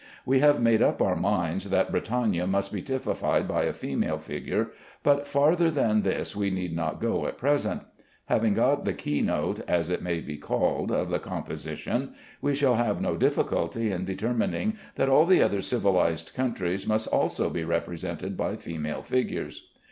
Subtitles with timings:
[0.25, 4.71] We have made up our minds that Britannia must be typified by a female figure,
[5.03, 7.83] but farther than this we need not go at present.
[8.25, 12.77] Having got the key note (as it may be called) of the composition, we shall
[12.77, 18.35] have no difficulty in determining that all the other civilized countries must also be represented
[18.35, 19.67] by female figures.